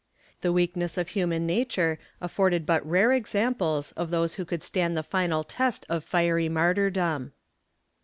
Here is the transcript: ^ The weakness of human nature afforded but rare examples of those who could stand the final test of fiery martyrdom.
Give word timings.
^ 0.37 0.41
The 0.41 0.51
weakness 0.51 0.97
of 0.97 1.09
human 1.09 1.45
nature 1.45 1.99
afforded 2.19 2.65
but 2.65 2.83
rare 2.83 3.11
examples 3.13 3.91
of 3.91 4.09
those 4.09 4.33
who 4.33 4.45
could 4.45 4.63
stand 4.63 4.97
the 4.97 5.03
final 5.03 5.43
test 5.43 5.85
of 5.89 6.03
fiery 6.03 6.49
martyrdom. 6.49 7.33